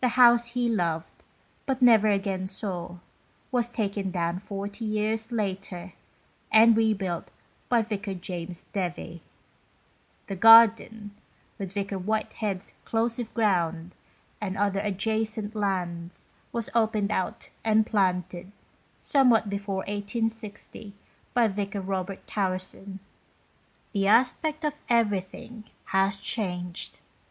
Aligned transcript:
The 0.00 0.08
house 0.16 0.52
he 0.52 0.70
loved, 0.70 1.22
but 1.66 1.82
never 1.82 2.08
again 2.08 2.46
saw, 2.46 2.96
was 3.52 3.68
taken 3.68 4.10
down 4.10 4.38
40 4.38 4.86
years 4.86 5.30
later, 5.30 5.92
and 6.50 6.74
re 6.74 6.94
built 6.94 7.30
by 7.68 7.82
Vicar 7.82 8.14
James 8.14 8.64
Devie. 8.72 9.20
The 10.28 10.36
gardeil, 10.36 11.10
with 11.58 11.74
Vicar 11.74 11.98
Whitehead's" 11.98 12.72
close 12.86 13.18
of 13.18 13.34
ground" 13.34 13.94
and 14.40 14.56
other 14.56 14.80
adjacent 14.80 15.54
lands, 15.54 16.28
was 16.50 16.70
opened 16.74 17.10
out 17.10 17.50
and 17.62 17.84
planted, 17.84 18.50
somewhat 18.98 19.50
before 19.50 19.84
1860, 19.90 20.94
by 21.34 21.48
Vicar 21.48 21.82
Robert 21.82 22.26
Towerson. 22.26 22.98
The 23.92 24.06
aspect 24.06 24.64
of 24.64 24.76
everything 24.88 25.64
Ihas 25.90 26.18
changed. 26.22 27.00